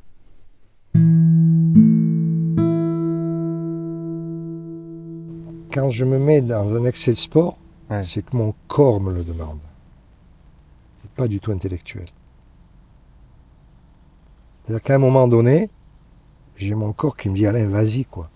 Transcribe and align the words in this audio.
Quand 5.73 5.89
je 5.89 6.05
me 6.05 6.19
mets 6.19 6.41
dans 6.41 6.75
un 6.75 6.85
excès 6.85 7.11
de 7.11 7.17
sport, 7.17 7.57
c'est 8.01 8.23
que 8.23 8.37
mon 8.37 8.53
corps 8.67 9.01
me 9.01 9.11
le 9.11 9.23
demande. 9.23 9.59
C'est 11.01 11.11
pas 11.11 11.27
du 11.27 11.39
tout 11.39 11.51
intellectuel. 11.51 12.05
C'est-à-dire 14.63 14.83
qu'à 14.83 14.95
un 14.95 14.99
moment 14.99 15.27
donné, 15.27 15.69
j'ai 16.55 16.75
mon 16.75 16.93
corps 16.93 17.17
qui 17.17 17.29
me 17.29 17.35
dit 17.35 17.47
Alain, 17.47 17.67
vas-y, 17.69 18.05
quoi. 18.05 18.29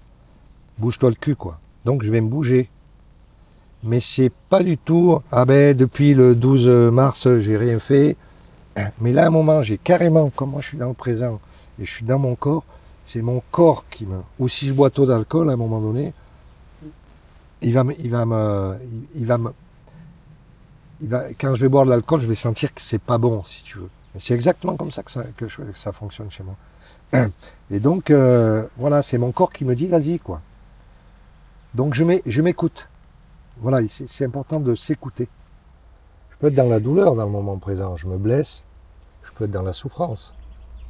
Bouge-toi 0.79 1.09
le 1.09 1.15
cul, 1.15 1.35
quoi. 1.35 1.59
Donc 1.85 2.03
je 2.03 2.11
vais 2.11 2.21
me 2.21 2.27
bouger. 2.27 2.69
Mais 3.83 3.99
c'est 3.99 4.31
pas 4.49 4.63
du 4.63 4.77
tout, 4.77 5.19
ah 5.31 5.45
ben 5.45 5.77
depuis 5.77 6.15
le 6.15 6.35
12 6.35 6.67
mars, 6.91 7.37
j'ai 7.37 7.55
rien 7.55 7.77
fait. 7.77 8.17
Mais 8.99 9.13
là, 9.13 9.25
à 9.25 9.27
un 9.27 9.31
moment, 9.31 9.61
j'ai 9.61 9.77
carrément, 9.77 10.29
comme 10.31 10.51
moi 10.51 10.61
je 10.61 10.69
suis 10.69 10.77
dans 10.77 10.87
le 10.87 10.93
présent 10.93 11.39
et 11.79 11.85
je 11.85 11.91
suis 11.91 12.05
dans 12.05 12.19
mon 12.19 12.35
corps, 12.35 12.65
c'est 13.03 13.21
mon 13.21 13.41
corps 13.51 13.85
qui 13.89 14.07
me. 14.07 14.17
Ou 14.39 14.47
si 14.47 14.67
je 14.67 14.73
bois 14.73 14.89
trop 14.89 15.05
d'alcool, 15.05 15.49
à 15.49 15.53
un 15.53 15.57
moment 15.57 15.79
donné, 15.79 16.13
il 17.61 17.73
va, 17.73 17.83
il 17.99 18.09
va 18.09 18.25
me, 18.25 18.77
il 19.15 19.25
va 19.25 19.37
me, 19.37 19.51
il 21.01 21.09
va, 21.09 21.33
quand 21.33 21.55
je 21.55 21.61
vais 21.61 21.69
boire 21.69 21.85
de 21.85 21.89
l'alcool, 21.89 22.21
je 22.21 22.27
vais 22.27 22.35
sentir 22.35 22.73
que 22.73 22.81
c'est 22.81 23.01
pas 23.01 23.17
bon, 23.17 23.43
si 23.43 23.63
tu 23.63 23.77
veux. 23.77 23.89
C'est 24.15 24.33
exactement 24.33 24.75
comme 24.75 24.91
ça 24.91 25.03
que 25.03 25.11
ça, 25.11 25.23
que, 25.35 25.45
ça 25.73 25.91
fonctionne 25.91 26.31
chez 26.31 26.43
moi. 26.43 27.27
Et 27.71 27.79
donc, 27.79 28.09
euh, 28.09 28.65
voilà, 28.77 29.03
c'est 29.03 29.17
mon 29.17 29.31
corps 29.31 29.51
qui 29.51 29.65
me 29.65 29.75
dit, 29.75 29.87
vas-y, 29.87 30.19
quoi. 30.19 30.41
Donc, 31.73 31.93
je 31.93 32.41
m'écoute. 32.41 32.89
Voilà, 33.59 33.85
c'est 33.87 34.25
important 34.25 34.59
de 34.59 34.73
s'écouter. 34.75 35.27
Je 36.31 36.37
peux 36.37 36.47
être 36.47 36.55
dans 36.55 36.69
la 36.69 36.79
douleur 36.79 37.15
dans 37.15 37.25
le 37.25 37.31
moment 37.31 37.57
présent. 37.57 37.95
Je 37.95 38.07
me 38.07 38.17
blesse. 38.17 38.63
Je 39.23 39.31
peux 39.31 39.45
être 39.45 39.51
dans 39.51 39.63
la 39.63 39.73
souffrance. 39.73 40.35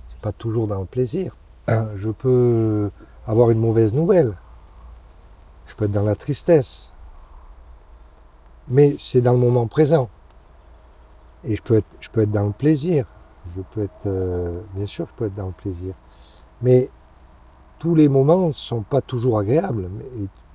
C'est 0.09 0.19
pas 0.19 0.31
toujours 0.31 0.67
dans 0.67 0.79
le 0.79 0.85
plaisir. 0.85 1.35
Je 1.67 2.09
peux 2.09 2.91
avoir 3.25 3.50
une 3.51 3.59
mauvaise 3.59 3.94
nouvelle. 3.94 4.33
Je 5.67 5.75
peux 5.75 5.85
être 5.85 5.91
dans 5.91 6.03
la 6.03 6.16
tristesse. 6.16 6.94
Mais 8.69 8.95
c'est 8.97 9.22
dans 9.22 9.33
le 9.33 9.39
moment 9.39 9.67
présent. 9.67 10.09
Et 11.44 11.55
je 11.55 11.61
peux 11.61 11.75
être, 11.75 11.88
je 12.00 12.09
peux 12.09 12.22
être 12.22 12.31
dans 12.31 12.45
le 12.45 12.51
plaisir. 12.51 13.05
Je 13.55 13.61
peux 13.61 13.83
être, 13.83 14.07
euh, 14.07 14.61
bien 14.73 14.85
sûr, 14.85 15.07
je 15.07 15.13
peux 15.13 15.25
être 15.25 15.35
dans 15.35 15.47
le 15.47 15.53
plaisir. 15.53 15.94
Mais 16.61 16.89
tous 17.79 17.95
les 17.95 18.07
moments 18.07 18.47
ne 18.47 18.53
sont 18.53 18.81
pas 18.81 19.01
toujours 19.01 19.39
agréables. 19.39 19.89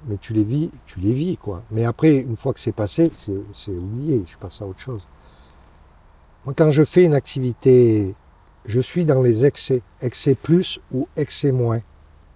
Mais, 0.08 0.16
tu 0.16 0.32
les 0.32 0.42
vis, 0.42 0.70
tu 0.84 0.98
les 0.98 1.12
vis, 1.12 1.36
quoi. 1.36 1.62
Mais 1.70 1.84
après, 1.84 2.16
une 2.16 2.36
fois 2.36 2.52
que 2.52 2.58
c'est 2.58 2.72
passé, 2.72 3.08
c'est 3.10 3.70
oublié. 3.70 4.22
Je 4.26 4.36
passe 4.36 4.60
à 4.60 4.66
autre 4.66 4.80
chose. 4.80 5.06
Moi, 6.44 6.54
quand 6.56 6.72
je 6.72 6.84
fais 6.84 7.04
une 7.04 7.14
activité, 7.14 8.14
je 8.64 8.80
suis 8.80 9.04
dans 9.04 9.22
les 9.22 9.44
excès. 9.44 9.80
Excès 10.00 10.34
plus 10.34 10.80
ou 10.92 11.06
excès 11.16 11.52
moins. 11.52 11.80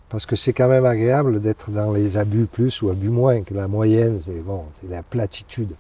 Parce 0.09 0.25
que 0.25 0.37
c'est 0.37 0.53
quand 0.53 0.69
même 0.69 0.87
agréable 0.87 1.41
d'être 1.41 1.71
dans 1.71 1.93
les 1.93 2.17
abus 2.17 2.47
plus 2.47 2.81
ou 2.83 2.91
abus 2.91 3.09
moins, 3.09 3.43
que 3.43 3.55
la 3.55 3.67
moyenne, 3.67 4.21
c'est 4.25 4.41
bon, 4.41 4.65
c'est 4.81 4.89
la 4.89 5.03
platitude. 5.03 5.75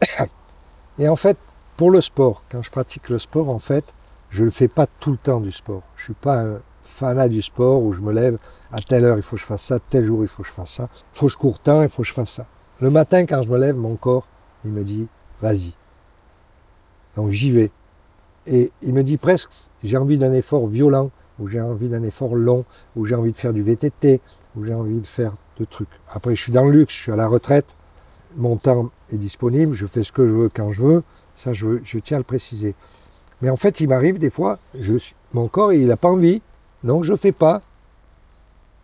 Et 0.98 1.08
en 1.08 1.16
fait, 1.16 1.36
pour 1.76 1.90
le 1.90 2.00
sport, 2.00 2.44
quand 2.50 2.62
je 2.62 2.70
pratique 2.70 3.08
le 3.08 3.18
sport, 3.18 3.50
en 3.50 3.58
fait, 3.58 3.84
je 4.30 4.44
ne 4.44 4.50
fais 4.50 4.68
pas 4.68 4.86
tout 4.86 5.10
le 5.10 5.16
temps 5.16 5.40
du 5.40 5.50
sport. 5.50 5.82
Je 5.96 6.04
suis 6.04 6.14
pas 6.14 6.40
un 6.40 6.60
fanat 6.82 7.28
du 7.28 7.42
sport 7.42 7.82
où 7.82 7.92
je 7.92 8.00
me 8.00 8.12
lève 8.12 8.38
à 8.72 8.80
telle 8.80 9.04
heure 9.04 9.16
il 9.16 9.22
faut 9.22 9.36
que 9.36 9.42
je 9.42 9.46
fasse 9.46 9.62
ça, 9.62 9.78
tel 9.78 10.04
jour 10.04 10.22
il 10.22 10.28
faut 10.28 10.42
que 10.42 10.48
je 10.48 10.52
fasse 10.52 10.72
ça, 10.72 10.88
il 10.92 11.18
faut 11.18 11.26
que 11.26 11.32
je 11.32 11.38
cours 11.38 11.58
tant, 11.58 11.82
il 11.82 11.88
faut 11.88 12.02
que 12.02 12.08
je 12.08 12.12
fasse 12.12 12.30
ça. 12.30 12.46
Le 12.80 12.90
matin, 12.90 13.26
quand 13.26 13.42
je 13.42 13.50
me 13.50 13.58
lève, 13.58 13.76
mon 13.76 13.96
corps, 13.96 14.26
il 14.64 14.70
me 14.70 14.84
dit, 14.84 15.06
vas-y. 15.40 15.74
Donc 17.16 17.30
j'y 17.30 17.50
vais. 17.50 17.70
Et 18.46 18.72
il 18.82 18.94
me 18.94 19.02
dit 19.02 19.16
presque, 19.16 19.50
j'ai 19.82 19.96
envie 19.96 20.18
d'un 20.18 20.32
effort 20.32 20.66
violent 20.66 21.10
où 21.40 21.48
j'ai 21.48 21.60
envie 21.60 21.88
d'un 21.88 22.02
effort 22.02 22.34
long, 22.34 22.64
où 22.96 23.06
j'ai 23.06 23.14
envie 23.14 23.32
de 23.32 23.36
faire 23.36 23.52
du 23.52 23.62
VTT, 23.62 24.20
où 24.56 24.64
j'ai 24.64 24.74
envie 24.74 25.00
de 25.00 25.06
faire 25.06 25.32
de 25.58 25.64
trucs. 25.64 25.88
Après, 26.12 26.36
je 26.36 26.42
suis 26.42 26.52
dans 26.52 26.64
le 26.64 26.72
luxe, 26.72 26.94
je 26.94 27.02
suis 27.02 27.12
à 27.12 27.16
la 27.16 27.26
retraite, 27.26 27.76
mon 28.36 28.56
temps 28.56 28.90
est 29.12 29.16
disponible, 29.16 29.74
je 29.74 29.86
fais 29.86 30.02
ce 30.02 30.12
que 30.12 30.26
je 30.26 30.32
veux 30.32 30.48
quand 30.48 30.72
je 30.72 30.82
veux, 30.84 31.02
ça 31.34 31.52
je, 31.52 31.98
tiens 31.98 32.18
à 32.18 32.20
le 32.20 32.24
préciser. 32.24 32.74
Mais 33.42 33.50
en 33.50 33.56
fait, 33.56 33.80
il 33.80 33.88
m'arrive 33.88 34.18
des 34.18 34.30
fois, 34.30 34.58
mon 35.32 35.48
corps 35.48 35.72
il 35.72 35.86
n'a 35.86 35.96
pas 35.96 36.08
envie, 36.08 36.42
donc 36.84 37.04
je 37.04 37.12
ne 37.12 37.16
fais 37.16 37.32
pas. 37.32 37.62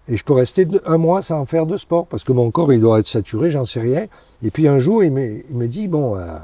Et 0.08 0.16
je 0.16 0.24
peux 0.24 0.34
rester 0.34 0.68
un 0.84 0.98
mois 0.98 1.20
sans 1.20 1.44
faire 1.46 1.66
de 1.66 1.76
sport, 1.76 2.06
parce 2.06 2.22
que 2.22 2.32
mon 2.32 2.50
corps 2.52 2.72
il 2.72 2.80
doit 2.80 3.00
être 3.00 3.08
saturé, 3.08 3.50
j'en 3.50 3.64
sais 3.64 3.80
rien. 3.80 4.06
Et 4.42 4.50
puis 4.50 4.68
un 4.68 4.78
jour, 4.78 5.02
il 5.02 5.10
me, 5.10 5.66
dit, 5.66 5.88
bon, 5.88 6.16
euh, 6.16 6.38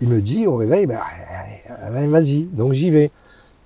il 0.00 0.08
me 0.08 0.20
dit 0.20 0.48
au 0.48 0.56
réveil, 0.56 0.86
ben, 0.86 0.98
vas-y, 2.08 2.44
donc 2.44 2.72
j'y 2.72 2.90
vais. 2.90 3.12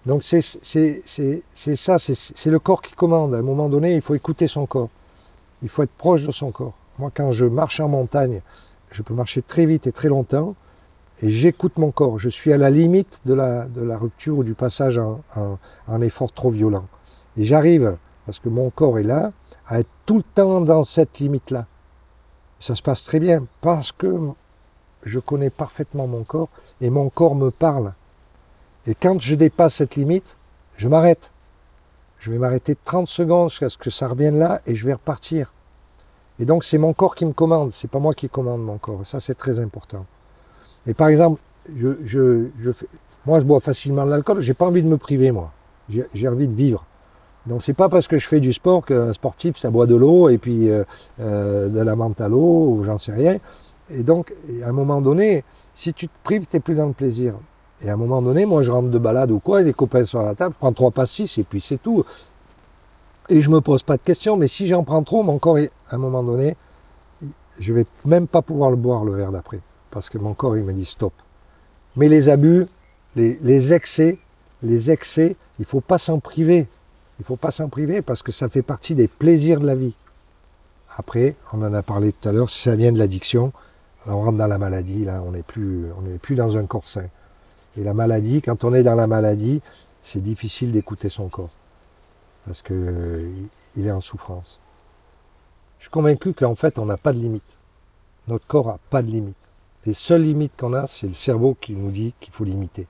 Donc 0.06 0.23
c'est 0.23 0.41
ça, 0.41 1.99
c'est 1.99 2.50
le 2.50 2.58
corps 2.61 2.81
qui 2.81 2.94
commande. 2.94 3.35
À 3.35 3.38
un 3.38 3.43
moment 3.43 3.69
donné, 3.69 3.94
il 3.94 4.00
faut 4.00 4.14
écouter 4.14 4.47
son 4.47 4.64
corps. 4.67 4.88
Il 5.62 5.69
faut 5.69 5.82
être 5.82 5.91
proche 5.91 6.25
de 6.25 6.31
son 6.31 6.53
corps. 6.53 6.75
Moi, 6.99 7.11
quand 7.12 7.32
je 7.32 7.44
marche 7.44 7.81
en 7.81 7.88
montagne, 7.88 8.41
je 8.93 9.03
peux 9.03 9.14
marcher 9.14 9.43
très 9.43 9.67
vite 9.67 9.87
et 9.87 9.93
très 9.93 10.08
longtemps, 10.08 10.55
et 11.23 11.29
j'écoute 11.29 11.79
mon 11.79 11.91
corps. 11.91 12.19
Je 12.19 12.29
suis 12.29 12.53
à 12.53 12.56
la 12.56 12.70
limite 12.70 13.20
de 13.26 13.35
la, 13.35 13.67
rupture 13.99 14.38
ou 14.38 14.44
du 14.44 14.55
passage 14.55 14.99
en, 14.99 15.20
en 15.88 16.00
effort 16.00 16.32
trop 16.32 16.50
violent. 16.50 16.87
Et 17.37 17.44
j'arrive, 17.44 17.97
parce 18.26 18.38
que 18.38 18.49
mon 18.49 18.70
corps 18.70 18.99
est 18.99 19.03
là, 19.03 19.32
à 19.67 19.81
être 19.81 19.91
tout 20.06 20.19
le 20.19 20.23
temps 20.23 20.61
dans 20.61 20.85
cette 20.85 21.19
limite-là. 21.19 21.67
Ça 22.58 22.75
se 22.75 22.82
passe 22.82 23.05
très 23.05 23.19
bien, 23.19 23.47
parce 23.61 23.93
que 23.93 24.31
je 25.03 25.19
connais 25.19 25.50
parfaitement 25.50 26.06
mon 26.06 26.23
corps, 26.23 26.49
et 26.81 26.91
mon 26.91 27.08
corps 27.11 27.35
me 27.35 27.50
parle. 27.50 27.93
Et 28.86 28.94
quand 28.94 29.20
je 29.20 29.34
dépasse 29.34 29.74
cette 29.74 29.96
limite, 29.96 30.36
je 30.76 30.88
m'arrête. 30.88 31.32
Je 32.18 32.30
vais 32.30 32.38
m'arrêter 32.38 32.76
30 32.84 33.08
secondes 33.08 33.50
jusqu'à 33.50 33.68
ce 33.68 33.78
que 33.78 33.90
ça 33.90 34.08
revienne 34.08 34.38
là 34.38 34.60
et 34.66 34.74
je 34.74 34.86
vais 34.86 34.92
repartir. 34.92 35.52
Et 36.38 36.44
donc 36.44 36.64
c'est 36.64 36.78
mon 36.78 36.92
corps 36.92 37.14
qui 37.14 37.24
me 37.24 37.32
commande, 37.32 37.72
c'est 37.72 37.90
pas 37.90 37.98
moi 37.98 38.14
qui 38.14 38.28
commande 38.28 38.62
mon 38.62 38.78
corps. 38.78 39.04
Ça 39.04 39.20
c'est 39.20 39.34
très 39.34 39.58
important. 39.58 40.06
Et 40.86 40.94
par 40.94 41.08
exemple, 41.08 41.40
Moi, 43.26 43.40
je 43.40 43.44
bois 43.44 43.58
facilement 43.58 44.04
de 44.04 44.10
l'alcool, 44.10 44.40
j'ai 44.40 44.54
pas 44.54 44.66
envie 44.66 44.84
de 44.84 44.88
me 44.88 44.98
priver, 44.98 45.32
moi. 45.32 45.50
J'ai 45.88 46.06
j'ai 46.14 46.28
envie 46.28 46.46
de 46.46 46.54
vivre. 46.54 46.84
Donc 47.46 47.62
c'est 47.62 47.74
pas 47.74 47.88
parce 47.88 48.06
que 48.06 48.18
je 48.18 48.26
fais 48.26 48.40
du 48.40 48.52
sport 48.52 48.84
qu'un 48.84 49.12
sportif 49.12 49.56
ça 49.56 49.70
boit 49.70 49.86
de 49.86 49.94
l'eau 49.96 50.28
et 50.28 50.38
puis 50.38 50.68
euh, 50.68 50.84
euh, 51.20 51.68
de 51.68 51.80
la 51.80 51.96
menthe 51.96 52.20
à 52.20 52.28
l'eau 52.28 52.70
ou 52.70 52.84
j'en 52.84 52.98
sais 52.98 53.12
rien. 53.12 53.38
Et 53.90 54.02
donc 54.02 54.32
à 54.64 54.68
un 54.68 54.72
moment 54.72 55.00
donné, 55.00 55.44
si 55.74 55.92
tu 55.92 56.06
te 56.08 56.18
prives, 56.22 56.46
t'es 56.46 56.60
plus 56.60 56.74
dans 56.74 56.86
le 56.86 56.92
plaisir. 56.92 57.34
Et 57.82 57.90
à 57.90 57.93
un 57.94 57.96
moment 57.96 58.23
donné, 58.23 58.46
moi 58.46 58.62
je 58.62 58.70
rentre 58.70 58.88
de 58.88 58.99
balade 58.99 59.31
ou 59.31 59.38
quoi, 59.38 59.61
et 59.61 59.64
les 59.64 59.75
copains 59.75 60.05
sont 60.06 60.20
à 60.20 60.25
la 60.25 60.34
table, 60.34 60.55
je 60.55 60.58
prends 60.58 60.73
trois 60.73 60.90
pastis 60.90 61.37
et 61.38 61.44
puis 61.44 61.61
c'est 61.61 61.76
tout. 61.82 62.05
Et 63.28 63.43
je 63.43 63.50
me 63.50 63.61
pose 63.61 63.82
pas 63.82 63.96
de 63.96 64.02
questions, 64.02 64.37
mais 64.37 64.49
si 64.49 64.67
j'en 64.67 64.82
prends 64.84 65.02
trop, 65.02 65.23
mon 65.23 65.38
corps, 65.38 65.58
est- 65.58 65.73
à 65.90 65.96
un 65.96 65.99
moment 65.99 66.23
donné, 66.23 66.56
je 67.58 67.73
vais 67.73 67.87
même 68.05 68.26
pas 68.26 68.40
pouvoir 68.43 68.70
le 68.70 68.76
boire 68.76 69.05
le 69.05 69.14
verre 69.14 69.32
d'après. 69.32 69.61
Parce 69.90 70.08
que 70.11 70.19
mon 70.19 70.32
corps, 70.34 70.56
il 70.56 70.62
me 70.64 70.73
dit 70.73 70.84
stop. 70.84 71.12
Mais 71.96 72.08
les 72.08 72.28
abus, 72.28 72.67
les, 73.14 73.38
les 73.43 73.73
excès, 73.73 74.19
les 74.62 74.90
excès, 74.90 75.37
il 75.58 75.64
faut 75.64 75.81
pas 75.81 75.99
s'en 75.99 76.19
priver. 76.19 76.67
Il 77.19 77.25
faut 77.25 77.37
pas 77.37 77.50
s'en 77.50 77.69
priver 77.69 78.02
parce 78.02 78.22
que 78.22 78.31
ça 78.32 78.49
fait 78.49 78.62
partie 78.62 78.94
des 78.94 79.08
plaisirs 79.08 79.61
de 79.61 79.67
la 79.67 79.75
vie. 79.75 79.96
Après, 80.99 81.34
on 81.52 81.62
en 81.62 81.72
a 81.75 81.82
parlé 81.82 82.12
tout 82.12 82.29
à 82.29 82.32
l'heure, 82.32 82.49
si 82.49 82.62
ça 82.62 82.76
vient 82.76 82.93
de 82.93 82.99
l'addiction, 82.99 83.52
on 84.06 84.20
rentre 84.22 84.38
dans 84.38 84.46
la 84.46 84.58
maladie, 84.58 85.05
là, 85.05 85.22
on 85.26 85.32
n'est 85.32 85.43
plus, 85.43 85.87
on 85.99 86.02
n'est 86.02 86.19
plus 86.19 86.37
dans 86.37 86.56
un 86.56 86.64
corps 86.67 86.87
sain. 86.87 87.06
Et 87.78 87.82
la 87.82 87.94
maladie, 87.94 88.43
quand 88.43 88.64
on 88.64 88.73
est 88.73 88.82
dans 88.82 88.94
la 88.94 89.06
maladie, 89.06 89.61
c'est 90.02 90.23
difficile 90.23 90.73
d'écouter 90.73 91.08
son 91.08 91.28
corps. 91.28 91.50
Parce 92.46 92.62
que 92.62 92.75
euh, 92.75 93.31
il 93.76 93.87
est 93.87 93.90
en 93.90 94.00
souffrance. 94.00 94.61
Je 95.78 95.84
suis 95.84 95.90
convaincu 95.90 96.32
qu'en 96.32 96.55
fait, 96.55 96.78
on 96.78 96.87
n'a 96.87 96.96
pas 96.96 97.12
de 97.12 97.19
limite. 97.19 97.56
Notre 98.28 98.46
corps 98.46 98.67
n'a 98.69 98.78
pas 98.90 99.02
de 99.02 99.08
limite. 99.08 99.37
Les 99.84 99.94
seules 99.94 100.23
limites 100.23 100.56
qu'on 100.56 100.73
a, 100.73 100.87
c'est 100.87 101.06
le 101.06 101.14
cerveau 101.14 101.56
qui 101.61 101.75
nous 101.75 101.90
dit 101.90 102.14
qu'il 102.20 102.32
faut 102.32 102.44
limiter. 102.44 102.87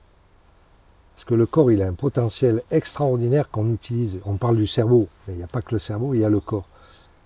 Parce 1.15 1.25
que 1.25 1.33
le 1.33 1.45
corps, 1.45 1.71
il 1.71 1.81
a 1.81 1.87
un 1.87 1.93
potentiel 1.93 2.63
extraordinaire 2.71 3.49
qu'on 3.49 3.73
utilise. 3.73 4.19
On 4.25 4.37
parle 4.37 4.57
du 4.57 4.67
cerveau, 4.67 5.07
mais 5.27 5.33
il 5.33 5.37
n'y 5.37 5.43
a 5.43 5.47
pas 5.47 5.61
que 5.61 5.73
le 5.75 5.79
cerveau, 5.79 6.13
il 6.13 6.21
y 6.21 6.25
a 6.25 6.29
le 6.29 6.39
corps. 6.39 6.67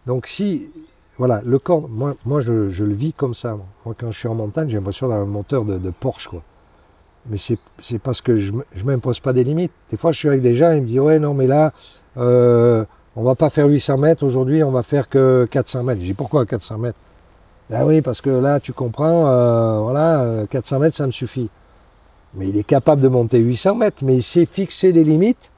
Donc 0.07 0.27
si, 0.27 0.69
voilà, 1.17 1.41
le 1.45 1.59
corps, 1.59 1.87
moi, 1.87 2.15
moi 2.25 2.41
je, 2.41 2.69
je 2.69 2.85
le 2.85 2.93
vis 2.93 3.13
comme 3.13 3.35
ça. 3.35 3.57
Moi, 3.85 3.95
quand 3.97 4.11
je 4.11 4.17
suis 4.17 4.27
en 4.27 4.35
montagne, 4.35 4.69
j'ai 4.69 4.77
l'impression 4.77 5.09
d'avoir 5.09 5.27
un 5.27 5.29
moteur 5.29 5.65
de, 5.65 5.77
de 5.77 5.89
Porsche, 5.89 6.29
quoi. 6.29 6.41
Mais 7.29 7.37
c'est 7.37 7.99
parce 7.99 8.21
que 8.21 8.37
je 8.37 8.51
ne 8.51 8.83
m'impose 8.83 9.19
pas 9.19 9.33
des 9.33 9.43
limites. 9.43 9.71
Des 9.91 9.97
fois, 9.97 10.11
je 10.11 10.19
suis 10.19 10.27
avec 10.27 10.41
des 10.41 10.55
gens, 10.55 10.71
ils 10.71 10.81
me 10.81 10.87
disent, 10.87 10.99
ouais, 10.99 11.19
non, 11.19 11.33
mais 11.33 11.47
là, 11.47 11.71
euh, 12.17 12.83
on 13.15 13.23
va 13.23 13.35
pas 13.35 13.49
faire 13.49 13.67
800 13.67 13.97
mètres 13.97 14.25
aujourd'hui, 14.25 14.63
on 14.63 14.71
va 14.71 14.83
faire 14.83 15.07
que 15.07 15.47
400 15.51 15.83
mètres. 15.83 16.01
Je 16.01 16.05
dis, 16.07 16.13
pourquoi 16.13 16.45
400 16.45 16.77
mètres? 16.79 16.99
Ben 17.69 17.85
oui, 17.85 18.01
parce 18.01 18.21
que 18.21 18.29
là, 18.29 18.59
tu 18.59 18.73
comprends, 18.73 19.27
euh, 19.27 19.79
voilà, 19.79 20.21
euh, 20.21 20.45
400 20.47 20.79
mètres, 20.79 20.97
ça 20.97 21.05
me 21.05 21.11
suffit. 21.11 21.49
Mais 22.33 22.49
il 22.49 22.57
est 22.57 22.63
capable 22.63 23.01
de 23.01 23.07
monter 23.07 23.37
800 23.39 23.75
mètres, 23.75 24.03
mais 24.03 24.15
il 24.15 24.23
sait 24.23 24.45
fixer 24.45 24.91
des 24.91 25.03
limites 25.03 25.51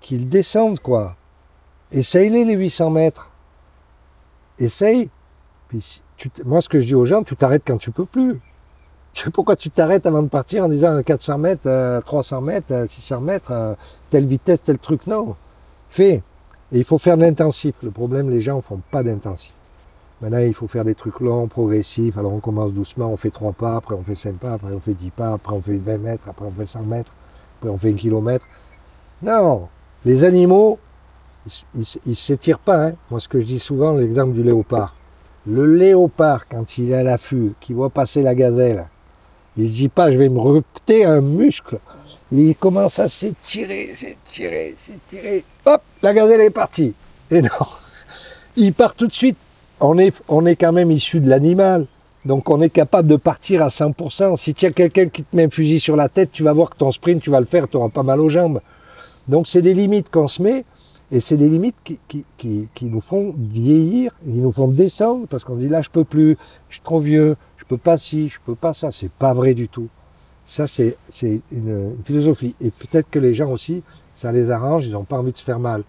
qu'il 0.00 0.28
descende, 0.28 0.80
quoi. 0.80 1.16
Essaye-les, 1.90 2.44
les 2.44 2.54
800 2.54 2.90
mètres. 2.90 3.30
Essaye. 4.58 5.10
Puis, 5.68 6.02
tu 6.16 6.30
moi, 6.44 6.60
ce 6.60 6.68
que 6.68 6.80
je 6.80 6.86
dis 6.86 6.94
aux 6.94 7.06
gens, 7.06 7.22
tu 7.22 7.36
t'arrêtes 7.36 7.62
quand 7.66 7.78
tu 7.78 7.90
peux 7.90 8.04
plus. 8.04 8.40
Pourquoi 9.32 9.56
tu 9.56 9.70
t'arrêtes 9.70 10.06
avant 10.06 10.22
de 10.22 10.28
partir 10.28 10.64
en 10.64 10.68
disant 10.68 11.02
400 11.02 11.38
mètres, 11.38 11.62
euh, 11.66 12.00
300 12.00 12.40
mètres, 12.40 12.66
euh, 12.72 12.86
600 12.86 13.20
mètres, 13.20 13.50
euh, 13.50 13.74
telle 14.10 14.26
vitesse, 14.26 14.62
tel 14.62 14.78
truc? 14.78 15.06
Non. 15.06 15.34
Fais. 15.88 16.22
Et 16.72 16.78
il 16.78 16.84
faut 16.84 16.98
faire 16.98 17.16
de 17.16 17.22
l'intensif. 17.22 17.74
Le 17.82 17.90
problème, 17.90 18.30
les 18.30 18.40
gens 18.40 18.56
ne 18.56 18.60
font 18.60 18.80
pas 18.90 19.02
d'intensif. 19.02 19.54
Maintenant, 20.20 20.38
il 20.38 20.54
faut 20.54 20.66
faire 20.66 20.84
des 20.84 20.94
trucs 20.94 21.20
longs, 21.20 21.46
progressifs. 21.46 22.16
Alors, 22.18 22.32
on 22.32 22.40
commence 22.40 22.72
doucement, 22.72 23.06
on 23.10 23.16
fait 23.16 23.30
3 23.30 23.52
pas, 23.52 23.76
après 23.76 23.94
on 23.94 24.02
fait 24.02 24.14
5 24.14 24.34
pas, 24.34 24.52
après 24.54 24.72
on 24.72 24.80
fait 24.80 24.94
10 24.94 25.10
pas, 25.10 25.32
après 25.32 25.52
on 25.54 25.60
fait 25.60 25.76
20 25.78 25.98
mètres, 25.98 26.28
après 26.28 26.44
on 26.44 26.50
fait 26.50 26.66
100 26.66 26.82
mètres, 26.82 27.14
après 27.58 27.70
on 27.70 27.78
fait 27.78 27.90
1 27.90 27.94
kilomètre. 27.94 28.46
Non. 29.22 29.68
Les 30.04 30.24
animaux, 30.24 30.78
ils 31.74 31.84
ne 32.06 32.14
s'étirent 32.14 32.58
pas. 32.58 32.86
hein. 32.86 32.92
Moi, 33.10 33.20
ce 33.20 33.28
que 33.28 33.40
je 33.40 33.46
dis 33.46 33.58
souvent, 33.58 33.92
l'exemple 33.94 34.32
du 34.32 34.42
léopard. 34.42 34.94
Le 35.46 35.64
léopard, 35.66 36.46
quand 36.48 36.78
il 36.78 36.90
est 36.90 36.94
à 36.94 37.02
l'affût, 37.02 37.54
qui 37.60 37.72
voit 37.72 37.90
passer 37.90 38.22
la 38.22 38.34
gazelle, 38.34 38.86
il 39.58 39.68
se 39.68 39.74
dit 39.74 39.88
pas, 39.88 40.10
je 40.12 40.16
vais 40.16 40.28
me 40.28 40.38
repter 40.38 41.04
un 41.04 41.20
muscle. 41.20 41.78
Il 42.30 42.54
commence 42.54 42.98
à 42.98 43.08
s'étirer, 43.08 43.88
s'étirer, 43.88 44.74
s'étirer. 44.76 45.44
Hop, 45.66 45.82
la 46.02 46.14
gazelle 46.14 46.42
est 46.42 46.50
partie. 46.50 46.94
Et 47.30 47.42
non, 47.42 47.48
il 48.56 48.72
part 48.72 48.94
tout 48.94 49.06
de 49.06 49.12
suite. 49.12 49.36
On 49.80 49.98
est, 49.98 50.14
on 50.28 50.46
est 50.46 50.56
quand 50.56 50.72
même 50.72 50.90
issu 50.90 51.20
de 51.20 51.28
l'animal. 51.28 51.86
Donc 52.24 52.50
on 52.50 52.60
est 52.60 52.70
capable 52.70 53.08
de 53.08 53.16
partir 53.16 53.62
à 53.62 53.68
100%. 53.68 54.36
Si 54.36 54.54
tu 54.54 54.66
as 54.66 54.70
quelqu'un 54.70 55.08
qui 55.08 55.24
te 55.24 55.34
met 55.34 55.44
un 55.44 55.50
fusil 55.50 55.80
sur 55.80 55.96
la 55.96 56.08
tête, 56.08 56.30
tu 56.32 56.42
vas 56.42 56.52
voir 56.52 56.70
que 56.70 56.76
ton 56.76 56.92
sprint, 56.92 57.22
tu 57.22 57.30
vas 57.30 57.40
le 57.40 57.46
faire, 57.46 57.68
tu 57.68 57.76
n'auras 57.76 57.88
pas 57.88 58.02
mal 58.02 58.20
aux 58.20 58.28
jambes. 58.28 58.60
Donc 59.26 59.46
c'est 59.46 59.62
des 59.62 59.74
limites 59.74 60.10
qu'on 60.10 60.28
se 60.28 60.42
met. 60.42 60.64
Et 61.10 61.20
c'est 61.20 61.38
des 61.38 61.48
limites 61.48 61.76
qui, 61.84 61.98
qui, 62.36 62.68
qui, 62.74 62.84
nous 62.84 63.00
font 63.00 63.34
vieillir, 63.38 64.12
qui 64.22 64.36
nous 64.36 64.52
font 64.52 64.68
descendre, 64.68 65.26
parce 65.26 65.42
qu'on 65.42 65.56
dit 65.56 65.68
là 65.68 65.80
je 65.80 65.88
peux 65.88 66.04
plus, 66.04 66.36
je 66.68 66.74
suis 66.74 66.82
trop 66.82 67.00
vieux, 67.00 67.34
peux 67.68 67.76
pas 67.78 67.96
ci, 67.98 68.28
je 68.28 68.38
peux 68.40 68.54
pas 68.54 68.72
ça. 68.74 68.90
C'est 68.92 69.10
pas 69.12 69.32
vrai 69.34 69.54
du 69.54 69.68
tout. 69.68 69.88
Ça 70.44 70.66
c'est 70.66 70.96
une, 71.22 71.42
une 71.98 72.04
philosophie. 72.04 72.54
Et 72.60 72.70
peut-être 72.70 73.10
que 73.10 73.18
les 73.18 73.34
gens 73.34 73.50
aussi, 73.50 73.82
ça 74.14 74.32
les 74.32 74.50
arrange, 74.50 74.86
ils 74.86 74.92
n'ont 74.92 75.04
pas 75.04 75.18
envie 75.18 75.32
de 75.32 75.36
se 75.36 75.44
faire 75.44 75.58
mal. 75.58 75.84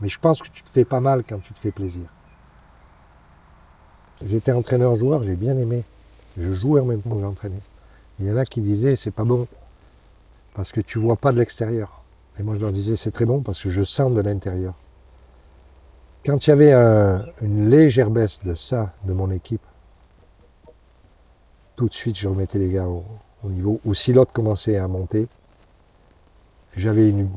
Mais 0.00 0.08
je 0.08 0.18
pense 0.18 0.40
que 0.42 0.48
tu 0.48 0.62
te 0.62 0.70
fais 0.70 0.84
pas 0.84 1.00
mal 1.00 1.24
quand 1.28 1.38
tu 1.42 1.52
te 1.52 1.58
fais 1.58 1.70
plaisir. 1.70 2.02
J'étais 4.24 4.52
entraîneur-joueur, 4.52 5.22
j'ai 5.22 5.36
bien 5.36 5.56
aimé. 5.58 5.84
Je 6.38 6.52
jouais 6.52 6.80
en 6.80 6.84
même 6.86 7.00
temps 7.00 7.14
que 7.14 7.20
j'entraînais. 7.20 7.60
Il 8.18 8.26
y 8.26 8.30
en 8.30 8.36
a 8.36 8.44
qui 8.46 8.60
disaient 8.60 8.96
c'est 8.96 9.10
pas 9.10 9.24
bon 9.24 9.46
parce 10.54 10.72
que 10.72 10.80
tu 10.80 10.98
vois 10.98 11.16
pas 11.16 11.32
de 11.32 11.38
l'extérieur. 11.38 12.02
Et 12.38 12.42
moi, 12.42 12.54
je 12.54 12.60
leur 12.60 12.72
disais, 12.72 12.96
c'est 12.96 13.10
très 13.10 13.24
bon 13.24 13.40
parce 13.40 13.62
que 13.62 13.70
je 13.70 13.82
sens 13.82 14.12
de 14.12 14.20
l'intérieur. 14.20 14.74
Quand 16.24 16.46
il 16.46 16.50
y 16.50 16.52
avait 16.52 16.72
un- 16.72 17.24
une 17.40 17.70
légère 17.70 18.10
baisse 18.10 18.40
de 18.44 18.54
ça, 18.54 18.92
de 19.04 19.12
mon 19.12 19.30
équipe, 19.30 19.62
tout 21.76 21.88
de 21.88 21.94
suite, 21.94 22.18
je 22.18 22.28
remettais 22.28 22.58
les 22.58 22.70
gars 22.72 22.86
au, 22.86 23.04
au 23.44 23.48
niveau. 23.50 23.80
Ou 23.84 23.94
si 23.94 24.12
l'autre 24.12 24.32
commençait 24.32 24.76
à 24.76 24.88
monter, 24.88 25.28
j'avais 26.76 27.10
une, 27.10 27.28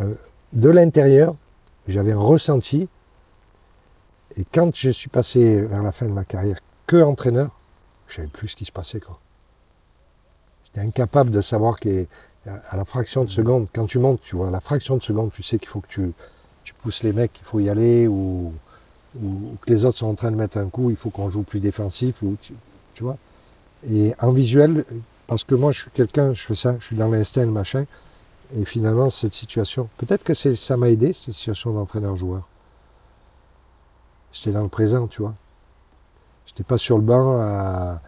un- 0.00 0.14
de 0.52 0.68
l'intérieur, 0.68 1.34
j'avais 1.86 2.14
ressenti. 2.14 2.88
Et 4.36 4.44
quand 4.44 4.74
je 4.74 4.90
suis 4.90 5.08
passé 5.08 5.62
vers 5.62 5.82
la 5.82 5.92
fin 5.92 6.06
de 6.06 6.12
ma 6.12 6.24
carrière 6.24 6.58
que 6.86 7.02
entraîneur, 7.02 7.50
je 8.08 8.16
savais 8.16 8.28
plus 8.28 8.48
ce 8.48 8.56
qui 8.56 8.64
se 8.64 8.72
passait. 8.72 9.00
Quoi. 9.00 9.18
J'étais 10.64 10.80
incapable 10.86 11.30
de 11.30 11.40
savoir 11.40 11.78
que 11.80 12.06
à 12.70 12.76
la 12.76 12.84
fraction 12.84 13.24
de 13.24 13.30
seconde, 13.30 13.68
quand 13.74 13.84
tu 13.86 13.98
montes, 13.98 14.20
tu 14.20 14.34
vois, 14.36 14.48
à 14.48 14.50
la 14.50 14.60
fraction 14.60 14.96
de 14.96 15.02
seconde, 15.02 15.30
tu 15.30 15.42
sais 15.42 15.58
qu'il 15.58 15.68
faut 15.68 15.80
que 15.80 15.88
tu, 15.88 16.12
tu 16.64 16.72
pousses 16.74 17.02
les 17.02 17.12
mecs, 17.12 17.32
qu'il 17.32 17.44
faut 17.44 17.60
y 17.60 17.68
aller, 17.68 18.06
ou, 18.08 18.54
ou, 19.22 19.26
ou 19.26 19.56
que 19.60 19.70
les 19.70 19.84
autres 19.84 19.98
sont 19.98 20.06
en 20.06 20.14
train 20.14 20.30
de 20.30 20.36
mettre 20.36 20.58
un 20.58 20.68
coup, 20.68 20.90
il 20.90 20.96
faut 20.96 21.10
qu'on 21.10 21.30
joue 21.30 21.42
plus 21.42 21.60
défensif, 21.60 22.22
ou 22.22 22.36
tu, 22.40 22.54
tu 22.94 23.02
vois. 23.02 23.16
Et 23.90 24.14
en 24.20 24.32
visuel, 24.32 24.84
parce 25.26 25.44
que 25.44 25.54
moi 25.54 25.72
je 25.72 25.82
suis 25.82 25.90
quelqu'un, 25.90 26.32
je 26.32 26.42
fais 26.42 26.54
ça, 26.54 26.76
je 26.78 26.86
suis 26.86 26.96
dans 26.96 27.08
l'instinct, 27.08 27.44
le 27.44 27.50
machin, 27.50 27.86
et 28.56 28.64
finalement 28.64 29.10
cette 29.10 29.32
situation, 29.32 29.88
peut-être 29.98 30.24
que 30.24 30.34
ça 30.34 30.76
m'a 30.76 30.88
aidé, 30.88 31.12
cette 31.12 31.34
situation 31.34 31.72
d'entraîneur-joueur. 31.72 32.48
J'étais 34.32 34.52
dans 34.52 34.62
le 34.62 34.68
présent, 34.68 35.06
tu 35.06 35.22
vois. 35.22 35.34
J'étais 36.46 36.64
pas 36.64 36.78
sur 36.78 36.96
le 36.96 37.02
banc 37.02 37.40
à, 37.40 38.00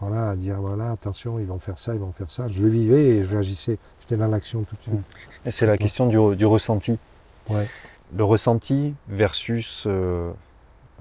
voilà, 0.00 0.30
à 0.30 0.36
dire 0.36 0.56
voilà, 0.60 0.90
attention, 0.92 1.38
ils 1.38 1.46
vont 1.46 1.58
faire 1.58 1.78
ça, 1.78 1.94
ils 1.94 2.00
vont 2.00 2.12
faire 2.12 2.30
ça. 2.30 2.48
Je 2.48 2.62
le 2.62 2.68
vivais 2.68 3.04
et 3.06 3.24
je 3.24 3.30
réagissais. 3.30 3.78
J'étais 4.00 4.16
dans 4.16 4.26
l'action 4.26 4.62
tout 4.62 4.76
de 4.76 4.82
suite. 4.82 5.06
Et 5.44 5.50
c'est 5.50 5.66
la 5.66 5.76
question 5.76 6.06
du, 6.06 6.36
du 6.36 6.46
ressenti. 6.46 6.98
Ouais. 7.50 7.68
Le 8.14 8.24
ressenti 8.24 8.94
versus 9.08 9.84
euh, 9.86 10.32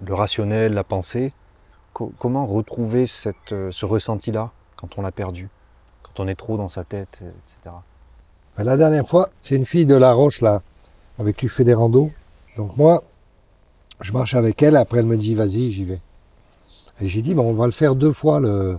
le 0.06 0.14
rationnel, 0.14 0.74
la 0.74 0.84
pensée. 0.84 1.34
Co- 1.94 2.14
comment 2.20 2.46
retrouver 2.46 3.06
cette, 3.06 3.52
euh, 3.52 3.70
ce 3.72 3.86
ressenti-là 3.86 4.52
quand 4.78 4.98
on 4.98 5.02
l'a 5.02 5.12
perdu 5.12 5.50
Quand 6.04 6.24
on 6.24 6.28
est 6.28 6.36
trop 6.36 6.56
dans 6.58 6.70
sa 6.70 6.84
tête, 6.86 7.20
etc. 7.22 7.76
Ben, 8.58 8.64
la 8.64 8.78
dernière 8.78 9.08
fois, 9.08 9.30
c'est 9.42 9.56
une 9.56 9.66
fille 9.66 9.86
de 9.86 9.96
La 9.96 10.14
Roche, 10.14 10.42
là, 10.42 10.62
avec 11.20 11.36
qui 11.36 11.48
je 11.48 11.54
fais 11.54 11.64
des. 11.66 11.76
Donc 11.76 12.78
moi, 12.78 13.04
je 14.00 14.14
marche 14.14 14.34
avec 14.34 14.62
elle, 14.64 14.76
après 14.78 15.00
elle 15.00 15.06
me 15.06 15.18
dit 15.18 15.36
vas-y, 15.36 15.72
j'y 15.72 15.84
vais. 15.84 16.00
Et 17.02 17.10
j'ai 17.10 17.22
dit, 17.22 17.34
ben, 17.34 17.42
on 17.44 17.54
va 17.54 17.66
le 17.66 17.72
faire 17.72 17.96
deux 17.96 18.14
fois, 18.14 18.40
le... 18.40 18.78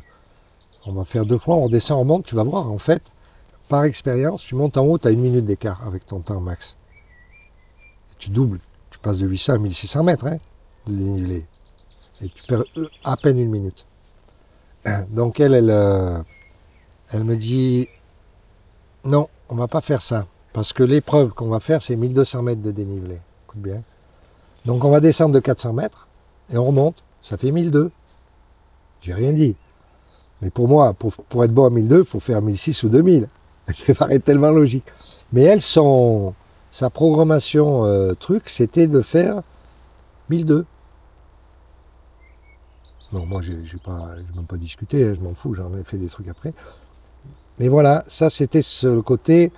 on 0.87 0.93
va 0.93 1.01
le 1.01 1.07
faire 1.07 1.27
deux 1.27 1.39
fois, 1.39 1.57
on 1.57 1.65
redescend, 1.65 2.01
on 2.01 2.05
monte, 2.05 2.25
tu 2.25 2.35
vas 2.35 2.45
voir, 2.45 2.71
en 2.71 2.79
fait, 2.79 3.03
par 3.69 3.85
expérience, 3.85 4.43
tu 4.43 4.55
montes 4.55 4.77
en 4.77 4.85
haut, 4.85 4.99
tu 4.99 5.09
as 5.09 5.11
une 5.11 5.21
minute 5.21 5.45
d'écart 5.45 5.85
avec 5.87 6.07
ton 6.07 6.21
temps 6.21 6.41
max. 6.41 6.77
Tu 8.23 8.31
doubles, 8.31 8.61
tu 8.89 9.01
passes 9.01 9.19
de 9.19 9.27
800 9.27 9.55
à 9.55 9.59
1600 9.59 10.05
mètres 10.05 10.29
hein, 10.29 10.37
de 10.87 10.95
dénivelé. 10.95 11.45
Et 12.21 12.29
tu 12.29 12.45
perds 12.47 12.63
euh, 12.77 12.89
à 13.03 13.17
peine 13.17 13.37
une 13.37 13.51
minute. 13.51 13.85
Donc 15.11 15.41
elle, 15.41 15.55
elle, 15.55 15.71
euh, 15.71 16.23
elle 17.11 17.25
me 17.25 17.35
dit, 17.35 17.89
non, 19.05 19.27
on 19.49 19.57
va 19.57 19.67
pas 19.67 19.81
faire 19.81 20.01
ça. 20.01 20.25
Parce 20.53 20.73
que 20.73 20.85
l'épreuve 20.85 21.35
qu'on 21.35 21.49
va 21.49 21.59
faire, 21.59 21.83
c'est 21.83 21.97
1200 21.97 22.43
mètres 22.43 22.63
de 22.63 22.71
dénivelé. 22.71 23.19
Bien. 23.57 23.83
Donc 24.67 24.85
on 24.85 24.91
va 24.91 25.01
descendre 25.01 25.35
de 25.35 25.41
400 25.41 25.73
mètres 25.73 26.07
et 26.49 26.57
on 26.57 26.67
remonte. 26.67 27.03
Ça 27.23 27.37
fait 27.37 27.51
1002. 27.51 27.91
J'ai 29.01 29.15
rien 29.15 29.33
dit. 29.33 29.57
Mais 30.43 30.51
pour 30.51 30.69
moi, 30.69 30.95
pour, 30.95 31.13
pour 31.13 31.43
être 31.43 31.53
bon 31.53 31.67
à 31.67 31.71
1002, 31.71 31.99
il 31.99 32.05
faut 32.05 32.21
faire 32.21 32.41
1006 32.41 32.85
ou 32.85 32.89
2000. 32.89 33.29
Ça 33.75 33.95
paraît 33.97 34.21
tellement 34.21 34.53
logique. 34.53 34.87
Mais 35.33 35.43
elles 35.43 35.61
sont. 35.61 36.35
Sa 36.73 36.89
programmation 36.89 37.85
euh, 37.85 38.15
truc, 38.15 38.49
c'était 38.49 38.87
de 38.87 39.03
faire 39.03 39.43
1002. 40.31 40.65
Non, 43.13 43.27
moi, 43.27 43.43
j'ai 43.43 43.77
pas, 43.77 44.15
même 44.35 44.47
pas 44.47 44.57
discuté, 44.57 45.05
hein, 45.05 45.13
je 45.15 45.21
m'en 45.21 45.35
fous, 45.35 45.53
j'en 45.53 45.77
ai 45.77 45.85
fait 45.85 45.99
des 45.99 46.09
trucs 46.09 46.29
après. 46.29 46.55
Mais 47.59 47.69
voilà, 47.69 48.05
ça, 48.07 48.31
c'était 48.31 48.63
ce 48.63 49.01
côté 49.01 49.53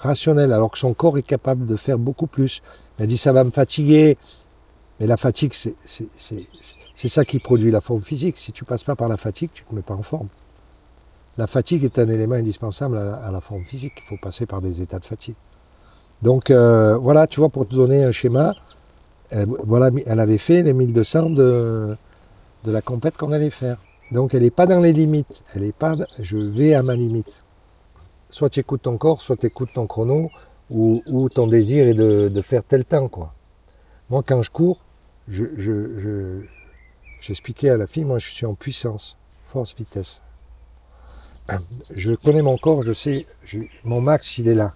rationnel, 0.00 0.52
alors 0.52 0.70
que 0.70 0.78
son 0.78 0.92
corps 0.92 1.16
est 1.16 1.22
capable 1.22 1.64
de 1.64 1.76
faire 1.76 1.96
beaucoup 1.96 2.26
plus. 2.26 2.60
Il 2.98 3.04
a 3.04 3.06
dit, 3.06 3.16
ça 3.16 3.32
va 3.32 3.42
me 3.42 3.50
fatiguer. 3.50 4.18
Mais 5.00 5.06
la 5.06 5.16
fatigue, 5.16 5.54
c'est 5.54 7.08
ça 7.08 7.24
qui 7.24 7.38
produit 7.38 7.70
la 7.70 7.80
forme 7.80 8.02
physique. 8.02 8.36
Si 8.36 8.52
tu 8.52 8.66
passes 8.66 8.84
pas 8.84 8.96
par 8.96 9.08
la 9.08 9.16
fatigue, 9.16 9.50
tu 9.54 9.64
te 9.64 9.74
mets 9.74 9.80
pas 9.80 9.94
en 9.94 10.02
forme. 10.02 10.28
La 11.38 11.46
fatigue 11.46 11.84
est 11.84 11.98
un 11.98 12.08
élément 12.10 12.34
indispensable 12.34 12.98
à 12.98 13.30
la 13.30 13.40
forme 13.40 13.64
physique. 13.64 13.94
Il 13.96 14.08
faut 14.08 14.18
passer 14.20 14.44
par 14.44 14.60
des 14.60 14.82
états 14.82 14.98
de 14.98 15.06
fatigue. 15.06 15.36
Donc 16.22 16.50
euh, 16.50 16.96
voilà, 16.96 17.26
tu 17.26 17.40
vois, 17.40 17.48
pour 17.48 17.66
te 17.66 17.74
donner 17.74 18.04
un 18.04 18.12
schéma, 18.12 18.54
elle, 19.30 19.46
voilà, 19.64 19.90
elle 20.06 20.20
avait 20.20 20.38
fait 20.38 20.62
les 20.62 20.72
1200 20.72 21.30
de, 21.30 21.96
de 22.64 22.72
la 22.72 22.82
compète 22.82 23.16
qu'on 23.16 23.32
allait 23.32 23.50
faire. 23.50 23.78
Donc 24.12 24.34
elle 24.34 24.42
n'est 24.42 24.50
pas 24.50 24.66
dans 24.66 24.80
les 24.80 24.92
limites. 24.92 25.44
Elle 25.54 25.64
est 25.64 25.76
pas. 25.76 25.96
Je 26.20 26.36
vais 26.38 26.74
à 26.74 26.82
ma 26.82 26.94
limite. 26.96 27.44
Soit 28.30 28.50
tu 28.50 28.60
écoutes 28.60 28.82
ton 28.82 28.98
corps, 28.98 29.22
soit 29.22 29.36
tu 29.36 29.46
écoutes 29.46 29.72
ton 29.74 29.86
chrono, 29.86 30.30
ou, 30.70 31.02
ou 31.06 31.28
ton 31.28 31.46
désir 31.46 31.88
est 31.88 31.94
de, 31.94 32.28
de 32.28 32.42
faire 32.42 32.64
tel 32.64 32.84
temps, 32.84 33.08
quoi. 33.08 33.34
Moi, 34.10 34.22
quand 34.26 34.42
je 34.42 34.50
cours, 34.50 34.80
je, 35.28 35.44
je, 35.56 35.98
je- 36.00 36.42
j'expliquais 37.20 37.70
à 37.70 37.76
la 37.78 37.86
fille, 37.86 38.04
moi, 38.04 38.18
je 38.18 38.30
suis 38.30 38.46
en 38.46 38.54
puissance, 38.54 39.16
force, 39.46 39.74
vitesse. 39.76 40.22
Je 41.94 42.12
connais 42.14 42.42
mon 42.42 42.56
corps, 42.56 42.82
je 42.82 42.92
sais, 42.92 43.26
mon 43.84 44.00
max, 44.00 44.38
il 44.38 44.48
est 44.48 44.54
là. 44.54 44.74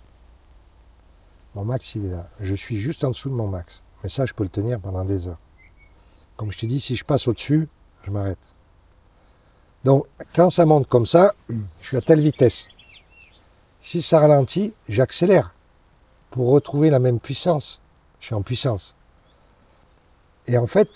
Mon 1.54 1.64
max, 1.64 1.94
il 1.94 2.06
est 2.06 2.10
là. 2.10 2.28
Je 2.40 2.54
suis 2.54 2.78
juste 2.78 3.04
en 3.04 3.10
dessous 3.10 3.28
de 3.28 3.34
mon 3.34 3.46
max. 3.46 3.82
Mais 4.02 4.08
ça, 4.08 4.26
je 4.26 4.34
peux 4.34 4.42
le 4.42 4.50
tenir 4.50 4.80
pendant 4.80 5.04
des 5.04 5.28
heures. 5.28 5.38
Comme 6.36 6.50
je 6.50 6.58
t'ai 6.58 6.66
dit, 6.66 6.80
si 6.80 6.96
je 6.96 7.04
passe 7.04 7.28
au-dessus, 7.28 7.68
je 8.02 8.10
m'arrête. 8.10 8.38
Donc, 9.84 10.06
quand 10.34 10.50
ça 10.50 10.66
monte 10.66 10.88
comme 10.88 11.06
ça, 11.06 11.34
je 11.48 11.86
suis 11.86 11.96
à 11.96 12.00
telle 12.00 12.20
vitesse. 12.20 12.68
Si 13.80 14.02
ça 14.02 14.18
ralentit, 14.18 14.72
j'accélère 14.88 15.54
pour 16.30 16.48
retrouver 16.48 16.90
la 16.90 16.98
même 16.98 17.20
puissance. 17.20 17.80
Je 18.18 18.26
suis 18.26 18.34
en 18.34 18.42
puissance. 18.42 18.96
Et 20.46 20.58
en 20.58 20.66
fait, 20.66 20.88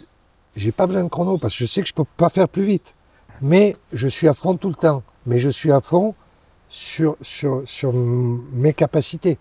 j'ai 0.56 0.72
pas 0.72 0.86
besoin 0.86 1.04
de 1.04 1.08
chrono 1.08 1.38
parce 1.38 1.54
que 1.54 1.60
je 1.60 1.66
sais 1.66 1.82
que 1.82 1.88
je 1.88 1.94
peux 1.94 2.04
pas 2.04 2.30
faire 2.30 2.48
plus 2.48 2.64
vite. 2.64 2.94
Mais 3.40 3.76
je 3.92 4.08
suis 4.08 4.26
à 4.26 4.34
fond 4.34 4.56
tout 4.56 4.70
le 4.70 4.74
temps. 4.74 5.02
Mais 5.26 5.38
je 5.38 5.50
suis 5.50 5.70
à 5.70 5.80
fond 5.80 6.14
sur, 6.68 7.16
sur, 7.22 7.62
sur 7.66 7.92
mes 7.92 8.72
capacités. 8.72 9.38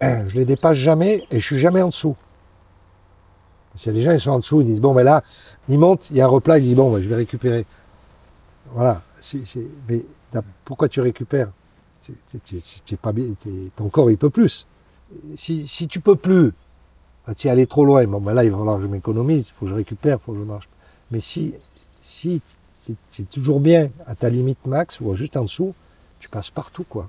Je 0.26 0.38
les 0.38 0.44
dépasse 0.44 0.76
jamais 0.76 1.24
et 1.30 1.40
je 1.40 1.44
suis 1.44 1.58
jamais 1.58 1.82
en 1.82 1.88
dessous. 1.88 2.16
S'il 3.74 3.92
y 3.92 3.96
a 3.96 3.98
des 3.98 4.04
gens 4.04 4.14
qui 4.14 4.20
sont 4.20 4.30
en 4.30 4.38
dessous, 4.38 4.60
ils 4.62 4.66
disent 4.66 4.80
bon 4.80 4.94
ben 4.94 5.02
là, 5.04 5.22
ils 5.68 5.78
montent, 5.78 6.08
il 6.10 6.16
y 6.16 6.20
a 6.20 6.24
un 6.24 6.28
replat, 6.28 6.58
ils 6.58 6.64
disent 6.64 6.76
bon 6.76 6.92
ben, 6.92 7.02
je 7.02 7.08
vais 7.08 7.16
récupérer. 7.16 7.66
Voilà. 8.70 9.02
Mais 9.88 10.02
pourquoi 10.64 10.88
tu 10.88 11.00
récupères? 11.00 11.50
C'est 12.00 12.96
pas 13.00 13.12
t'es- 13.12 13.70
Ton 13.74 13.88
corps 13.88 14.10
il 14.10 14.16
peut 14.16 14.30
plus. 14.30 14.66
Si, 15.36 15.66
si 15.66 15.88
tu 15.88 16.00
peux 16.00 16.16
plus, 16.16 16.52
bah, 17.26 17.34
tu 17.34 17.48
es 17.48 17.50
allé 17.50 17.66
trop 17.66 17.84
loin. 17.84 18.04
Bon 18.06 18.20
ben 18.20 18.32
là 18.34 18.44
il 18.44 18.50
va 18.50 18.58
falloir 18.58 18.76
que 18.76 18.82
je 18.82 18.88
m'économise, 18.88 19.48
il 19.48 19.52
faut 19.52 19.66
que 19.66 19.70
je 19.70 19.76
récupère, 19.76 20.18
il 20.20 20.24
faut 20.24 20.32
que 20.32 20.38
je 20.38 20.44
marche. 20.44 20.68
Mais 21.10 21.20
si, 21.20 21.54
si 22.00 22.40
c'est 23.10 23.28
toujours 23.28 23.60
bien 23.60 23.90
à 24.06 24.14
ta 24.14 24.28
limite 24.28 24.64
max 24.66 25.00
ou 25.00 25.12
juste 25.14 25.36
en 25.36 25.42
dessous, 25.42 25.74
tu 26.20 26.28
passes 26.28 26.50
partout 26.50 26.84
quoi. 26.88 27.08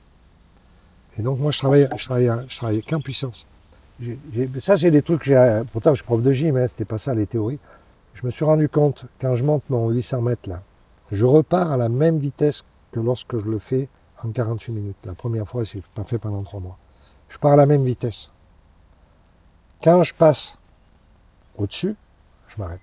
Et 1.17 1.21
donc 1.21 1.39
moi 1.39 1.51
je 1.51 1.59
travaille, 1.59 1.88
je 1.97 2.57
travaille, 2.57 2.83
qu'en 2.83 3.01
puissance. 3.01 3.45
J'ai- 4.00 4.19
j'ai- 4.33 4.59
ça 4.59 4.77
c'est 4.77 4.91
des 4.91 5.01
trucs, 5.01 5.24
j'ai- 5.24 5.62
pourtant 5.71 5.91
je 5.91 6.01
suis 6.01 6.05
prof 6.05 6.21
de 6.21 6.31
gym, 6.31 6.55
hein, 6.57 6.67
c'était 6.67 6.86
pas 6.86 7.00
ça 7.00 7.13
les 7.13 7.25
théories. 7.25 7.59
Je 8.13 8.25
me 8.25 8.31
suis 8.31 8.45
rendu 8.45 8.69
compte 8.69 9.05
quand 9.19 9.36
je 9.36 9.43
monte 9.43 9.63
mon 9.69 9.89
800 9.89 10.21
mètres 10.21 10.50
là, 10.50 10.62
je 11.12 11.25
repars 11.25 11.71
à 11.71 11.77
la 11.77 11.89
même 11.89 12.19
vitesse 12.19 12.63
que 12.91 13.00
lorsque 13.00 13.38
je 13.39 13.47
le 13.47 13.59
fais 13.59 13.88
en 14.24 14.31
48 14.31 14.71
minutes. 14.71 14.97
La 15.05 15.13
première 15.13 15.47
fois, 15.47 15.63
l'ai 15.63 15.83
pas 15.93 16.03
fait 16.03 16.17
pendant 16.17 16.43
trois 16.43 16.59
mois. 16.59 16.77
Je 17.29 17.38
pars 17.38 17.53
à 17.53 17.55
la 17.55 17.65
même 17.65 17.83
vitesse. 17.83 18.31
Quand 19.83 20.03
je 20.03 20.13
passe 20.13 20.57
au-dessus, 21.57 21.95
je 22.47 22.55
m'arrête. 22.59 22.79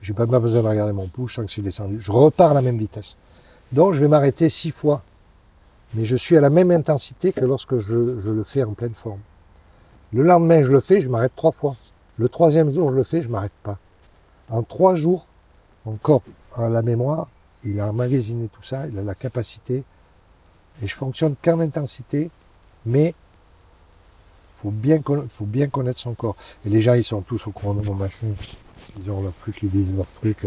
Je 0.00 0.12
n'ai 0.12 0.14
pas 0.14 0.26
besoin 0.26 0.62
de 0.62 0.68
regarder 0.68 0.92
mon 0.92 1.08
pouce, 1.08 1.30
je 1.32 1.34
sens 1.36 1.44
que 1.44 1.48
je 1.48 1.52
suis 1.54 1.62
descendu. 1.62 2.00
Je 2.00 2.12
repars 2.12 2.52
à 2.52 2.54
la 2.54 2.62
même 2.62 2.78
vitesse. 2.78 3.16
Donc 3.72 3.94
je 3.94 4.00
vais 4.00 4.08
m'arrêter 4.08 4.48
six 4.48 4.70
fois. 4.70 5.02
Mais 5.94 6.04
je 6.04 6.16
suis 6.16 6.36
à 6.36 6.40
la 6.40 6.50
même 6.50 6.70
intensité 6.70 7.32
que 7.32 7.44
lorsque 7.44 7.78
je, 7.78 8.20
je 8.20 8.30
le 8.30 8.44
fais 8.44 8.62
en 8.62 8.72
pleine 8.72 8.94
forme. 8.94 9.20
Le 10.12 10.22
lendemain, 10.22 10.62
je 10.62 10.72
le 10.72 10.80
fais, 10.80 11.00
je 11.00 11.08
m'arrête 11.08 11.32
trois 11.36 11.52
fois. 11.52 11.74
Le 12.18 12.28
troisième 12.28 12.70
jour, 12.70 12.90
je 12.90 12.96
le 12.96 13.04
fais, 13.04 13.22
je 13.22 13.28
m'arrête 13.28 13.52
pas. 13.62 13.78
En 14.50 14.62
trois 14.62 14.94
jours, 14.94 15.26
mon 15.86 15.96
corps 15.96 16.22
a 16.56 16.68
la 16.68 16.82
mémoire, 16.82 17.28
il 17.64 17.80
a 17.80 17.88
emmagasiné 17.88 18.48
tout 18.48 18.62
ça, 18.62 18.86
il 18.86 18.98
a 18.98 19.02
la 19.02 19.14
capacité. 19.14 19.82
Et 20.82 20.86
je 20.86 20.94
fonctionne 20.94 21.34
qu'en 21.42 21.60
intensité, 21.60 22.30
mais 22.86 23.14
faut 24.62 24.70
bien, 24.70 25.00
faut 25.28 25.44
bien 25.44 25.68
connaître 25.68 25.98
son 25.98 26.14
corps. 26.14 26.36
Et 26.66 26.68
les 26.68 26.80
gens, 26.80 26.94
ils 26.94 27.04
sont 27.04 27.22
tous 27.22 27.46
au 27.46 27.50
chrono, 27.50 27.82
mon 27.82 27.94
machin. 27.94 28.28
Ils 28.98 29.10
ont 29.10 29.22
leur 29.22 29.32
truc, 29.34 29.62
ils 29.62 29.70
disent 29.70 29.94
leur 29.94 30.06
truc. 30.06 30.46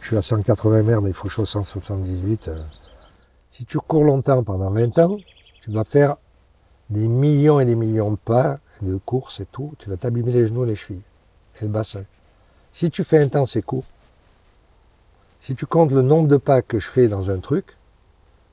Je 0.00 0.06
suis 0.06 0.16
à 0.16 0.22
180 0.22 0.82
merde, 0.82 1.04
il 1.06 1.14
faut 1.14 1.28
chaud 1.28 1.46
178. 1.46 2.50
Si 3.50 3.64
tu 3.64 3.78
cours 3.78 4.04
longtemps, 4.04 4.42
pendant 4.42 4.70
20 4.70 4.98
ans, 4.98 5.16
tu 5.60 5.70
vas 5.70 5.84
faire 5.84 6.16
des 6.90 7.08
millions 7.08 7.60
et 7.60 7.64
des 7.64 7.74
millions 7.74 8.12
de 8.12 8.16
pas, 8.16 8.58
de 8.82 8.96
courses 8.96 9.40
et 9.40 9.46
tout. 9.46 9.72
Tu 9.78 9.88
vas 9.88 9.96
t'abîmer 9.96 10.32
les 10.32 10.46
genoux 10.46 10.64
les 10.64 10.74
chevilles 10.74 11.02
et 11.60 11.64
le 11.64 11.68
bassin. 11.68 12.04
Si 12.72 12.90
tu 12.90 13.04
fais 13.04 13.22
intense 13.22 13.56
et 13.56 13.62
court, 13.62 13.84
si 15.40 15.54
tu 15.54 15.66
comptes 15.66 15.92
le 15.92 16.02
nombre 16.02 16.28
de 16.28 16.36
pas 16.36 16.62
que 16.62 16.78
je 16.78 16.88
fais 16.88 17.08
dans 17.08 17.30
un 17.30 17.38
truc, 17.38 17.76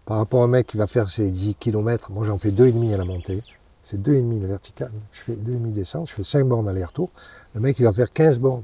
par 0.06 0.18
rapport 0.18 0.42
à 0.42 0.46
un 0.46 0.50
mec 0.50 0.68
qui 0.68 0.78
va 0.78 0.88
faire 0.88 1.08
ses 1.08 1.30
10 1.30 1.56
km, 1.56 2.12
moi 2.12 2.26
j'en 2.26 2.38
fais 2.38 2.52
2,5 2.52 2.94
à 2.94 2.98
la 2.98 3.06
montée, 3.06 3.42
c'est 3.82 4.02
2,5 4.02 4.42
le 4.42 4.48
vertical, 4.48 4.92
je 5.12 5.22
fais 5.22 5.34
2,5 5.34 5.72
descente, 5.72 6.10
je 6.10 6.14
fais 6.14 6.24
5 6.24 6.46
bornes 6.46 6.68
aller-retour, 6.68 7.10
le 7.54 7.62
mec 7.62 7.80
il 7.80 7.84
va 7.84 7.94
faire 7.94 8.12
15 8.12 8.40
bornes. 8.40 8.64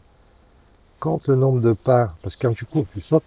Compte 0.99 1.27
le 1.29 1.35
nombre 1.35 1.61
de 1.61 1.71
pas, 1.71 2.13
parce 2.21 2.35
que 2.35 2.45
quand 2.45 2.53
tu 2.53 2.65
cours, 2.65 2.85
tu 2.91 2.99
sautes, 2.99 3.23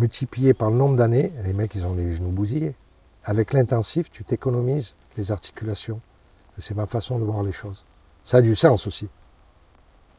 multiplié 0.00 0.54
par 0.54 0.70
le 0.70 0.76
nombre 0.76 0.96
d'années, 0.96 1.30
les 1.44 1.52
mecs 1.52 1.74
ils 1.74 1.86
ont 1.86 1.94
les 1.94 2.14
genoux 2.14 2.30
bousillés. 2.30 2.74
Avec 3.24 3.52
l'intensif, 3.52 4.10
tu 4.10 4.24
t'économises 4.24 4.96
les 5.16 5.30
articulations. 5.30 6.00
C'est 6.58 6.74
ma 6.76 6.86
façon 6.86 7.18
de 7.18 7.24
voir 7.24 7.42
les 7.42 7.52
choses. 7.52 7.84
Ça 8.22 8.38
a 8.38 8.42
du 8.42 8.54
sens 8.56 8.86
aussi. 8.86 9.08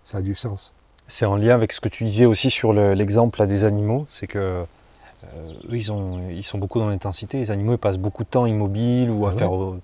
Ça 0.04 0.20
a 0.20 0.22
du 0.22 0.36
sens. 0.36 0.74
C'est 1.08 1.26
en 1.26 1.36
lien 1.36 1.54
avec 1.56 1.72
ce 1.74 1.82
que 1.82 1.90
tu 1.90 2.04
disais 2.06 2.26
aussi 2.26 2.50
sur 2.50 2.74
le- 2.74 2.94
l'exemple 2.94 3.46
des 3.48 3.64
animaux, 3.64 4.06
c'est 4.10 4.28
que 4.28 4.40
euh, 4.40 4.64
eux, 5.70 5.76
ils, 5.78 5.92
ont, 5.92 6.30
ils 6.30 6.44
sont 6.44 6.58
beaucoup 6.58 6.80
dans 6.80 6.88
l'intensité. 6.90 7.38
Les 7.40 7.52
animaux, 7.52 7.74
ils 7.74 7.78
passent 7.78 7.98
beaucoup 7.98 8.24
de 8.24 8.30
temps 8.30 8.46
immobiles 8.46 9.10
ou 9.12 9.26
à 9.26 9.30
Ah 9.30 9.34
ouais. 9.34 9.40
faire 9.40 9.56
euh, 9.56 9.80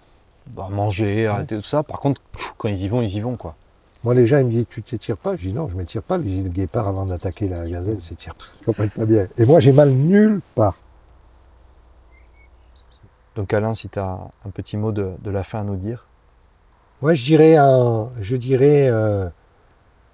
manger, 0.70 1.28
à 1.28 1.38
Ouais. 1.40 1.46
tout 1.46 1.62
ça. 1.62 1.84
Par 1.84 2.00
contre, 2.00 2.22
quand 2.58 2.70
ils 2.70 2.82
y 2.82 2.88
vont, 2.88 3.02
ils 3.02 3.14
y 3.16 3.20
vont 3.20 3.36
quoi. 3.36 3.56
Moi, 4.08 4.14
les 4.14 4.26
gens 4.26 4.38
ils 4.40 4.46
me 4.46 4.52
disent 4.52 4.68
Tu 4.70 4.82
t'étires 4.82 5.18
pas? 5.18 5.36
Je 5.36 5.50
dis 5.50 5.54
Non, 5.54 5.68
je 5.68 5.74
ne 5.74 5.80
m'étire 5.80 6.02
pas. 6.02 6.18
Le 6.18 6.24
guépard, 6.24 6.88
avant 6.88 7.06
d'attaquer 7.06 7.50
la 7.50 7.68
gazelle, 7.68 8.02
s'étire 8.02 8.36
pas. 8.36 8.46
Ils 8.62 8.64
comprennent 8.64 8.90
pas 8.90 9.04
bien. 9.04 9.28
Et 9.38 9.44
moi, 9.44 9.60
j'ai 9.60 9.74
mal 9.74 9.90
nulle 9.92 10.40
part. 10.56 10.76
Donc 13.36 13.54
Alain, 13.54 13.74
si 13.74 13.90
tu 13.90 14.00
as 14.00 14.18
un 14.46 14.50
petit 14.50 14.78
mot 14.78 14.94
de, 14.94 15.12
de 15.22 15.30
la 15.30 15.44
fin 15.44 15.60
à 15.60 15.64
nous 15.64 15.76
dire. 15.76 16.06
Moi, 17.02 17.16
je 17.16 17.26
dirais, 17.26 17.58
un- 17.58 18.08
je 18.22 18.38
dirais 18.38 18.88
euh, 18.88 19.28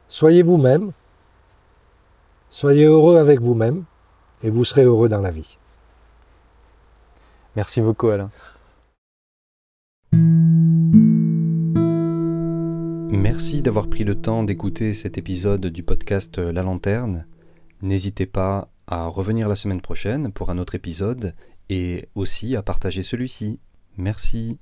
Soyez 0.08 0.42
vous-même. 0.42 0.92
Soyez 2.50 2.86
heureux 2.86 3.18
avec 3.20 3.42
vous-même. 3.42 3.84
Et 4.42 4.50
vous 4.50 4.66
serez 4.66 4.86
heureux 4.86 5.08
dans 5.08 5.22
la 5.22 5.30
vie. 5.30 5.60
Merci 7.56 7.80
beaucoup 7.80 8.08
Alain. 8.10 8.32
Merci 13.34 13.64
d'avoir 13.64 13.90
pris 13.90 14.04
le 14.04 14.14
temps 14.14 14.44
d'écouter 14.44 14.94
cet 14.94 15.18
épisode 15.18 15.66
du 15.66 15.82
podcast 15.82 16.38
La 16.38 16.62
Lanterne. 16.62 17.26
N'hésitez 17.82 18.28
pas 18.28 18.70
à 18.86 19.08
revenir 19.08 19.48
la 19.48 19.56
semaine 19.56 19.82
prochaine 19.82 20.32
pour 20.32 20.52
un 20.52 20.60
autre 20.60 20.76
épisode 20.76 21.34
et 21.68 22.10
aussi 22.14 22.56
à 22.56 22.62
partager 22.62 23.02
celui-ci. 23.02 23.60
Merci. 23.98 24.60